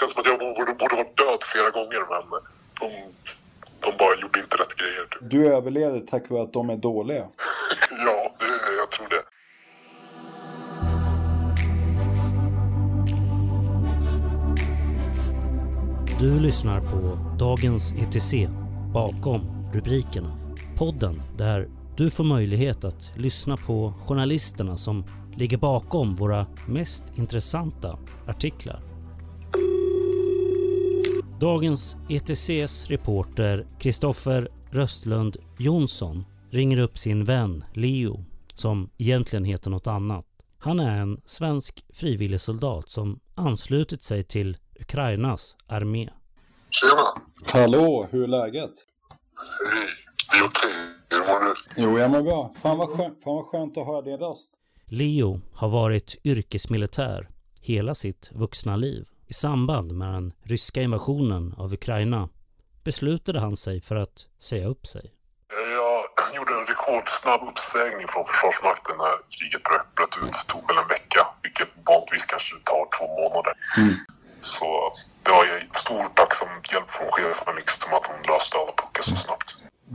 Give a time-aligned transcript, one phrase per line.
[0.00, 2.40] känns som att jag borde, borde vara död flera gånger men
[2.80, 2.86] de,
[3.80, 5.04] de bara gjorde inte rätt grejer.
[5.10, 5.30] Typ.
[5.30, 7.20] Du överlevde tack vare att de är dåliga.
[7.90, 8.46] ja, det,
[8.78, 9.22] jag tror det.
[16.20, 18.34] Du lyssnar på dagens ETC
[18.94, 20.38] bakom rubrikerna.
[20.78, 25.04] Podden där du får möjlighet att lyssna på journalisterna som
[25.36, 27.98] ligger bakom våra mest intressanta
[28.28, 28.89] artiklar.
[31.40, 39.86] Dagens ETCs reporter Kristoffer Röstlund Jonsson ringer upp sin vän Leo, som egentligen heter något
[39.86, 40.26] annat.
[40.58, 46.10] Han är en svensk frivilligsoldat som anslutit sig till Ukrainas armé.
[46.70, 47.22] Tjena!
[47.44, 48.72] Hallå, hur är läget?
[49.64, 49.88] Hej,
[50.32, 50.72] det är okej.
[51.10, 51.82] Hur mår du?
[51.82, 52.54] Jo, jag mår bra.
[52.62, 54.50] Fan vad, skönt, fan vad skönt att höra din röst.
[54.86, 57.28] Leo har varit yrkesmilitär
[57.60, 59.04] hela sitt vuxna liv.
[59.30, 62.28] I samband med den ryska invasionen av Ukraina
[62.84, 65.04] beslutade han sig för att säga upp sig.
[65.78, 66.04] Jag
[66.36, 69.62] gjorde en rekordsnabb uppsägning från Försvarsmakten när kriget
[69.96, 70.32] bröt, ut.
[70.32, 73.54] Det tog väl en vecka, vilket vanligtvis kanske tar två månader.
[73.78, 73.94] Mm.
[74.40, 74.66] Så
[75.22, 75.44] det var
[75.84, 79.48] stor tacksam hjälp från chefen liksom att de löste alla puckar så snabbt.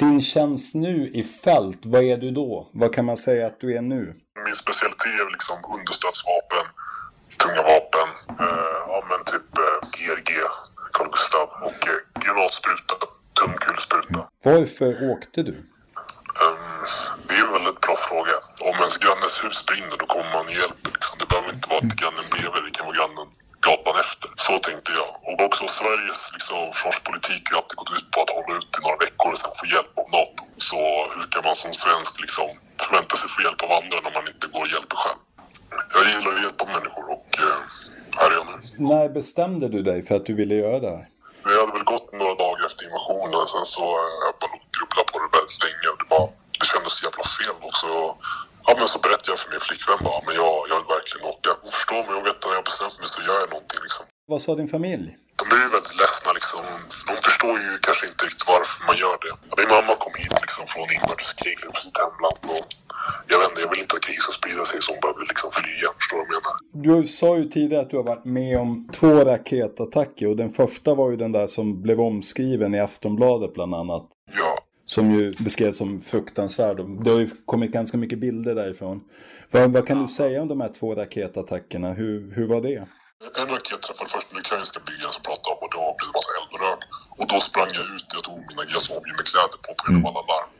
[0.00, 2.68] Din tjänst nu i fält, vad är du då?
[2.72, 4.02] Vad kan man säga att du är nu?
[4.46, 6.64] Min specialitet är liksom understödsvapen,
[7.42, 8.08] tunga vapen,
[8.44, 10.30] eh, ja men typ eh, GRG,
[10.92, 12.94] Carl Gustaf och eh, granatspruta,
[13.38, 14.20] tumkulspruta.
[14.44, 15.54] Varför åkte du?
[16.44, 16.84] Um,
[17.28, 18.36] det är en väldigt bra fråga.
[18.68, 20.80] Om ens grannes hus brinner då kommer man hjälp.
[20.94, 21.14] Liksom.
[21.18, 23.28] Det behöver inte vara att grannen bredvid, det kan vara grannen
[23.66, 24.28] gatan efter.
[24.46, 25.10] Så tänkte jag.
[25.28, 28.98] Och också Sveriges liksom, försvarspolitik har alltid gått ut på att hålla ut i några
[29.04, 30.42] veckor och sen få hjälp av NATO.
[30.68, 30.78] Så
[31.14, 32.48] hur kan man som svensk liksom,
[32.84, 35.20] förvänta sig få hjälp av andra när man inte går och hjälper själv?
[35.94, 37.60] Jag gillar att hjälpa människor och eh,
[38.18, 38.56] här är jag nu.
[38.90, 41.04] När bestämde du dig för att du ville göra det här?
[41.44, 43.46] Det hade väl gått några dagar efter invasionen.
[43.54, 45.86] Sen så eh, jag bara grubblade på det väldigt länge.
[45.92, 46.28] Och det, bara,
[46.60, 47.88] det kändes så jävla fel också.
[48.66, 51.50] Ja, men så berättade jag för min flickvän bara, men jag, jag vill verkligen åka.
[51.62, 54.04] Hon förstår mig och vet att när jag bestämt mig så gör jag någonting liksom.
[54.32, 55.08] Vad sa din familj?
[55.38, 56.60] De blir ju väldigt ledsna liksom.
[57.10, 59.32] De förstår ju kanske inte riktigt varför man gör det.
[59.60, 62.38] Min mamma kom hit liksom från inbördeskrig från sitt hemland.
[62.54, 62.66] Och
[66.82, 70.94] du sa ju tidigare att du har varit med om två raketattacker och den första
[70.94, 74.08] var ju den där som blev omskriven i Aftonbladet bland annat.
[74.38, 74.56] Ja.
[74.84, 76.76] Som ju beskrevs som fruktansvärd.
[77.04, 79.00] Det har ju kommit ganska mycket bilder därifrån.
[79.50, 81.92] Vad, vad kan du säga om de här två raketattackerna?
[81.92, 82.86] Hur, hur var det?
[83.40, 86.32] En raket träffade först den ukrainska byggaren som pratade om och då blev det massa
[86.38, 86.82] eld och rök.
[87.18, 89.82] Och då sprang jag ut, jag tog mina, jag sov ju med kläder på på
[89.84, 90.50] grund av alla larm.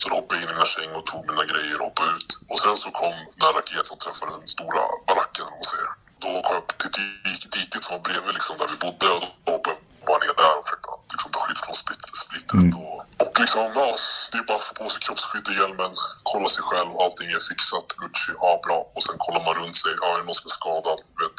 [0.00, 2.30] Så då hoppade jag in i mina säng och tog mina grejer och hoppade ut.
[2.50, 5.92] Och sen så kom den här raketen som träffade den stora baracken, om man säger.
[6.24, 6.90] Då upp till
[7.26, 9.76] dik- diket som var bredvid liksom, där vi bodde och då hoppade
[10.10, 12.70] jag ner där och försökte liksom, ta skydd från split- splittret.
[12.80, 13.88] Och, och liksom, ja,
[14.30, 15.92] det är bara att få på sig kroppsskydd i hjälmen,
[16.30, 18.78] kolla sig själv, allting är fixat, Gucci, ja bra.
[18.94, 21.38] Och sen kollar man runt sig, ja är det någon som är skadad, vet.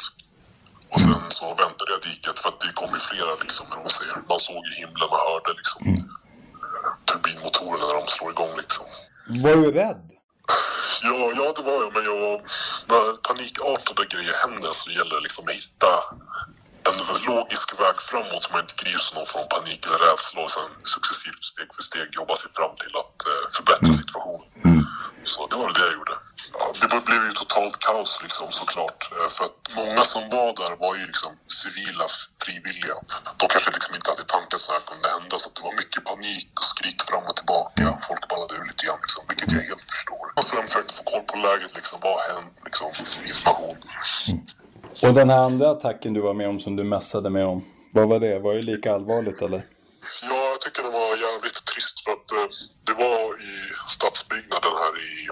[0.92, 4.14] Och sen så väntade jag diket för att det kom ju flera liksom, man säger.
[4.32, 8.86] Man såg i himlen, man hörde liksom eh, turbinmotorerna när de slår igång liksom.
[9.44, 10.04] Var du rädd?
[11.02, 12.40] Ja, ja det var jag, men jag.
[12.88, 15.92] När panikartade grejer händer så gäller det liksom att hitta
[16.90, 16.98] en
[17.34, 21.42] logisk väg framåt så man inte grips någon från panik eller rädsla och sen successivt
[21.52, 24.48] steg för steg jobba sig fram till att eh, förbättra situationen.
[25.24, 26.16] Så det var det jag gjorde.
[26.92, 29.00] Det blev ju totalt kaos liksom såklart.
[29.12, 32.06] Eh, För att många som var där var ju liksom civila
[32.44, 32.96] frivilliga.
[33.40, 36.02] De kanske liksom inte hade tanken så här kunde hända så att det var mycket
[36.10, 37.82] panik och skrik fram och tillbaka.
[38.08, 40.24] Folk ballade ur lite grann liksom, vilket jag helt förstår.
[40.38, 41.96] Och sen försökte få koll på läget liksom.
[42.04, 42.88] Vad har hänt liksom?
[43.32, 43.76] Information.
[45.02, 47.58] Och den här andra attacken du var med om som du mässade med om.
[47.96, 48.38] Vad var det?
[48.46, 49.62] Var det lika allvarligt eller?
[50.30, 52.46] Ja, jag tycker det var jävligt trist för att eh,
[52.86, 53.54] det var i
[53.96, 55.28] stadsbyggnaden här i,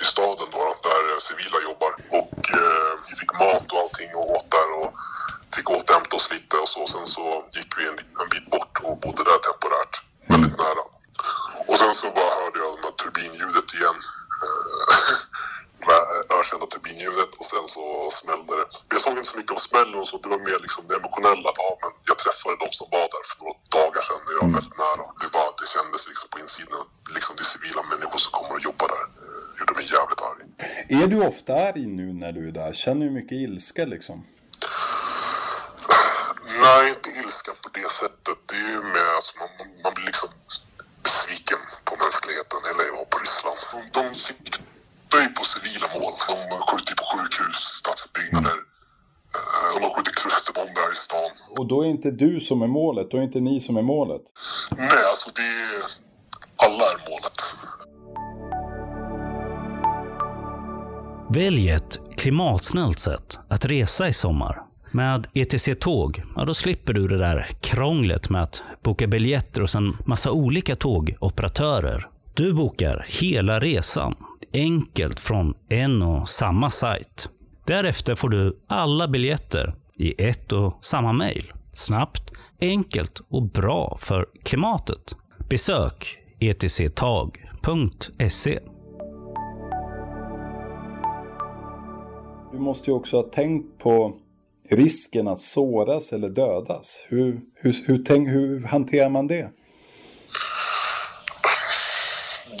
[0.00, 1.92] i staden då, där civila jobbar.
[2.20, 4.90] Och eh, vi fick mat och allting och åt där och
[5.56, 6.86] fick återhämta oss lite och så.
[6.86, 7.24] Sen så
[7.56, 9.94] gick vi en, en bit bort och bodde där temporärt,
[10.28, 10.84] väldigt nära.
[11.68, 13.98] Och sen så bara hörde jag det här turbinljudet igen.
[14.44, 15.16] Eh,
[15.86, 18.66] det ökända turbinljudet och sen så smällde det.
[18.92, 20.18] Jag såg inte så mycket av smällen och så.
[20.18, 20.86] Det var mer liksom
[31.00, 32.72] Är du ofta arg nu när du är där?
[32.72, 34.26] Känner du mycket ilska liksom?
[36.64, 38.36] Nej, inte ilska på det sättet.
[38.48, 39.48] Det är ju med att man,
[39.82, 40.28] man- blir liksom
[41.02, 43.58] besviken på mänskligheten, eller ja, på Ryssland.
[43.72, 46.12] De, de siktar ju på civila mål.
[46.28, 48.58] De skjuter på sjukhus, stadsbyggnader.
[49.36, 51.30] Eh, De har skjutit klusterbomber här i stan.
[51.58, 54.22] Och då är inte du som är målet, då är inte ni som är målet.
[54.76, 55.82] Nej, alltså det är...
[61.34, 64.62] Välj ett klimatsnällt sätt att resa i sommar.
[64.90, 69.74] Med ETC Tåg, ja då slipper du det där krånglet med att boka biljetter hos
[69.74, 72.08] en massa olika tågoperatörer.
[72.34, 74.14] Du bokar hela resan,
[74.52, 77.28] enkelt från en och samma sajt.
[77.66, 81.52] Därefter får du alla biljetter i ett och samma mejl.
[81.72, 85.16] Snabbt, enkelt och bra för klimatet.
[85.48, 86.98] Besök etctag.se.
[92.52, 94.14] Du måste ju också ha tänkt på
[94.70, 97.04] risken att såras eller dödas.
[97.08, 99.50] Hur, hur, hur, tänk, hur hanterar man det?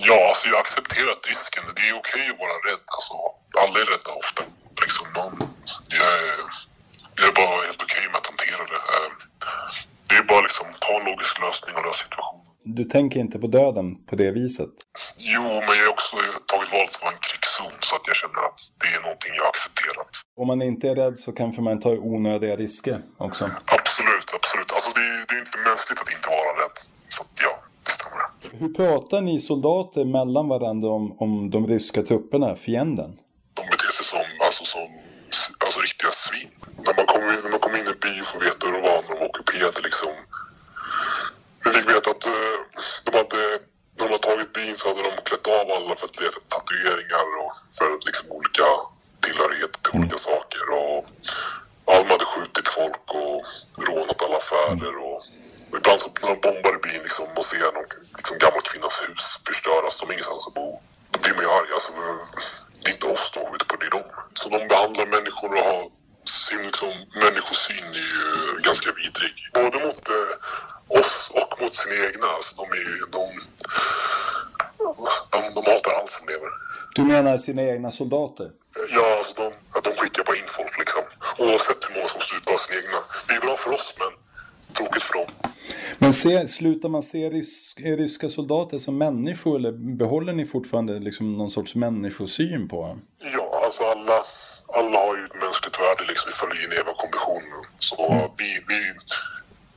[0.08, 1.62] Ja, alltså jag har accepterat risken.
[1.76, 2.84] Det är okej att vara rädd.
[2.96, 3.14] Alltså,
[3.62, 4.42] alla är rädda ofta.
[4.82, 5.34] Liksom, någon,
[5.98, 6.40] jag, är,
[7.16, 8.80] jag är bara helt okej med att hantera det.
[10.08, 12.31] Det är bara liksom ta en logisk lösning och lösa situationen.
[12.64, 14.70] Du tänker inte på döden på det viset?
[15.16, 16.16] Jo, men jag har också
[16.46, 19.42] tagit valet att vara en krigszon så att jag känner att det är någonting jag
[19.42, 20.10] har accepterat.
[20.40, 23.44] Om man inte är rädd så kanske man tar onödiga risker också.
[23.78, 24.72] Absolut, absolut.
[24.76, 26.76] Alltså det, är- det är inte mänskligt att inte vara rädd.
[27.08, 27.52] Så att, ja,
[27.86, 28.60] det stämmer.
[28.60, 33.10] Hur pratar ni soldater mellan varandra om, om de ryska trupperna, fienden?
[33.58, 34.86] De beter sig som, alltså, som
[35.64, 36.50] alltså, riktiga svin.
[36.86, 38.80] När man kom in, när man in i en by och får veta hur de
[38.88, 40.12] var när de ockuperade liksom.
[41.64, 42.58] Vi fick veta att eh,
[43.04, 43.42] de hade,
[43.96, 47.26] när de hade tagit byn så hade de klätt av alla för att leta tatueringar
[47.42, 48.66] och för att liksom olika
[49.24, 50.62] tillhörigheter till olika saker.
[50.80, 50.98] Och
[51.94, 53.36] alla hade skjutit folk och
[53.86, 54.94] rånat alla affärer.
[55.08, 55.16] Och,
[55.70, 58.96] och ibland så när de bombar i byn liksom, och ser någon liksom, gammal kvinnas
[59.04, 60.68] hus förstöras, de har ingenstans att bo.
[61.10, 61.70] Då blir man ju arg.
[61.76, 61.92] Alltså,
[62.82, 64.08] det är inte oss de skjuter på, det är dem.
[64.34, 65.82] Så de behandlar människor och har
[66.24, 66.92] sin liksom,
[67.24, 69.34] människosyn är ju ganska vidrig.
[69.54, 70.32] Både mot eh,
[71.00, 72.26] oss och mot sina egna.
[72.36, 73.24] Alltså, de, är, de,
[75.32, 76.50] de, de hatar allt som lever.
[76.94, 78.50] Du menar sina egna soldater?
[78.94, 79.52] Ja, alltså de,
[79.84, 81.02] de skickar bara in folk liksom.
[81.38, 82.98] Oavsett hur många som stupar sina egna.
[83.28, 84.12] Det är bra för oss, men
[84.76, 85.26] tråkigt för dem.
[85.98, 91.38] Men se, slutar man se rys, ryska soldater som människor eller behåller ni fortfarande liksom
[91.38, 93.02] någon sorts människosyn på dem?
[93.18, 94.22] Ja, alltså alla,
[94.78, 96.30] alla har ju ett mänskligt värde liksom.
[96.30, 97.62] Vi följer Genèvekonventionen.
[97.78, 97.96] Så
[98.38, 98.92] vi, vi,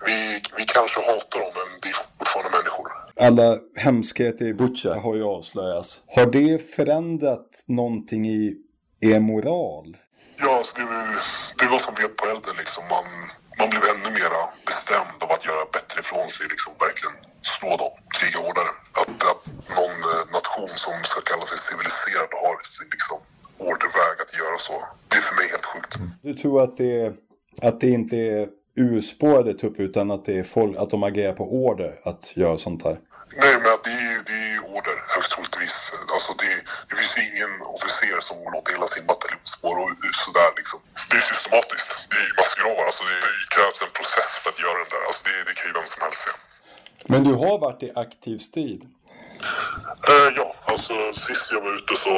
[0.05, 2.87] vi, vi kanske hatar dem, men det är fortfarande människor.
[3.27, 6.01] Alla hemskheter i Butja har ju avslöjats.
[6.15, 8.55] Har det förändrat någonting i
[9.01, 9.97] er moral?
[10.43, 10.85] Ja, alltså det,
[11.59, 12.83] det var som ved på elden liksom.
[12.95, 13.07] Man,
[13.59, 17.15] man blev ännu mera bestämd av att göra bättre ifrån sig, liksom verkligen
[17.53, 18.71] slå dem, kriga hårdare.
[19.01, 19.43] Att, att
[19.77, 22.55] någon eh, nation som ska kalla sig civiliserad har
[22.93, 23.17] liksom
[23.69, 24.75] orderväg att göra så.
[25.09, 25.93] Det är för mig helt sjukt.
[26.27, 26.97] Du tror att det,
[27.67, 31.45] att det inte är urspårade trupper utan att, det är folk, att de agerar på
[31.65, 32.97] order att göra sånt här?
[33.41, 35.75] Nej, men att det är, det är order, högst troligtvis.
[36.15, 36.53] Alltså det,
[36.87, 40.79] det finns ju ingen officer som låter hela sin bataljon spåra ut sådär liksom.
[41.09, 41.91] Det är systematiskt.
[42.11, 42.85] Det är massgravar.
[42.89, 45.03] Alltså det, det krävs en process för att göra det där.
[45.07, 46.31] Alltså det, det kan ju vem som helst se.
[47.11, 48.81] Men du har varit i aktiv strid?
[50.11, 50.93] Eh, ja, alltså
[51.25, 52.13] sist jag var ute så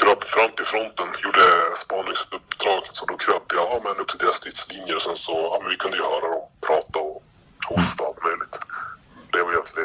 [0.00, 1.46] kröp fram till fronten, gjorde
[1.84, 2.82] spaningsuppdrag.
[2.92, 5.68] Så då kröp jag ja, men upp till deras stridslinjer och sen så, ja men
[5.74, 7.22] vi kunde ju höra dem prata och
[7.70, 8.56] hosta allt möjligt.
[9.32, 9.78] Det var jävligt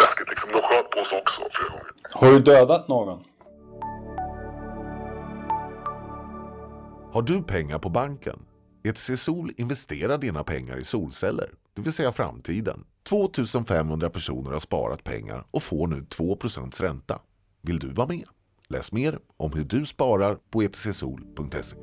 [0.00, 0.48] läskigt liksom.
[0.54, 1.92] De sköt på oss också flera gånger.
[2.20, 3.18] Har du dödat någon?
[7.12, 8.38] Har du pengar på banken?
[8.84, 12.84] ETC Sol investerar dina pengar i solceller, det vill säga framtiden.
[13.08, 17.20] 2500 personer har sparat pengar och får nu 2% ränta.
[17.62, 18.24] Vill du vara med?
[18.72, 21.76] Läs mer om hur du sparar på etcsol.se.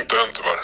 [0.00, 0.60] Inte än tyvärr.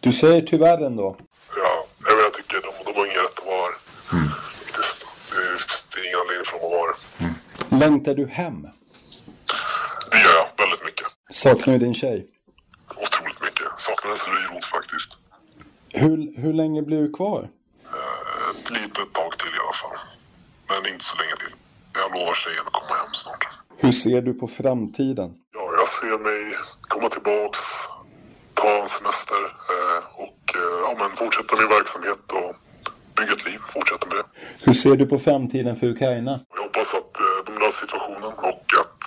[0.00, 1.16] Du säger tyvärr ändå.
[1.56, 3.74] Ja, jag, vet, jag tycker de, de har ingen rätt att vara här.
[4.28, 5.06] Faktiskt.
[5.30, 7.88] Det finns ingen anledning för dem att vara här.
[7.88, 8.62] Längtar du hem?
[10.10, 11.06] Det gör jag väldigt mycket.
[11.30, 12.26] Saknar du din tjej?
[12.96, 13.66] Otroligt mycket.
[13.78, 15.10] Saknar hennes ryrot faktiskt.
[15.92, 17.48] Hur, hur länge blir du kvar?
[18.50, 19.98] Ett litet tag till i alla fall.
[20.70, 21.54] Men inte så länge till.
[22.10, 23.48] Jag lovar tjejen att komma hem snart.
[23.76, 25.30] Hur ser du på framtiden?
[25.54, 26.40] Ja, jag ser mig
[26.80, 27.58] komma tillbaks,
[28.54, 29.40] ta en semester
[29.74, 32.50] eh, och eh, ja, men fortsätta min verksamhet och
[33.16, 33.58] bygga ett liv.
[33.74, 34.26] Fortsätta med det.
[34.66, 36.40] Hur ser du på framtiden för Ukraina?
[36.54, 39.00] Jag hoppas att eh, de löser situationen och att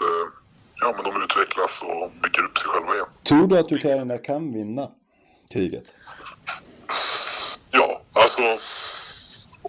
[0.82, 3.10] ja, men de utvecklas och bygger upp sig själva igen.
[3.24, 4.88] Tror du att Ukraina kan vinna
[5.54, 5.88] kriget?
[7.72, 8.42] Ja, alltså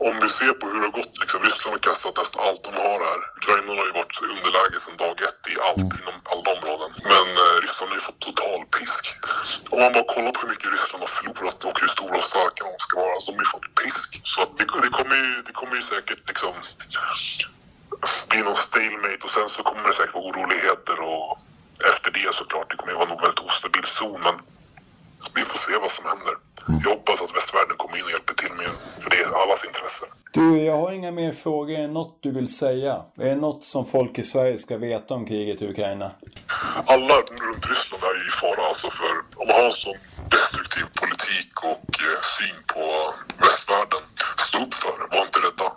[0.08, 1.14] om vi ser på hur det har gått.
[1.22, 3.20] Liksom, Ryssland har kastat nästan allt de har här.
[3.38, 6.90] Ukraina har ju varit underläge sedan dag ett i allt inom alla områden.
[7.12, 8.60] Men eh, Ryssland har ju fått total
[9.72, 12.60] om man bara kollar på hur mycket Ryssland har förlorat och hur stora och starka
[12.68, 14.10] de ska vara, alltså de har ju fått pisk.
[14.32, 16.54] Så att det, det, kommer ju, det kommer ju säkert liksom
[18.30, 21.38] bli någon stalemate och sen så kommer det säkert vara oroligheter och
[21.90, 24.34] efter det såklart, det kommer ju vara nog väldigt ostabil zon men
[25.36, 26.34] vi får se vad som händer.
[26.84, 28.70] Jag hoppas att västvärlden kommer in och hjälper till med
[29.02, 30.04] för det är allas intresse.
[30.32, 30.42] Du,
[30.72, 31.74] jag har inga mer frågor.
[31.74, 33.02] Är det något du vill säga?
[33.18, 36.10] Är det något som folk i Sverige ska veta om kriget i Ukraina?
[36.86, 39.94] Alla runt Ryssland är ju i fara alltså för om man har en sån
[40.30, 42.84] destruktiv politik och eh, syn på
[43.44, 44.02] västvärlden.
[44.48, 45.68] Stå upp för det, var inte rädda.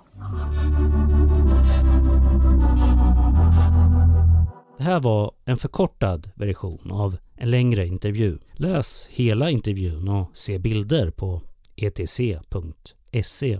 [4.78, 8.38] Det här var en förkortad version av en längre intervju.
[8.54, 11.42] Läs hela intervjun och se bilder på
[11.76, 13.60] etc.se.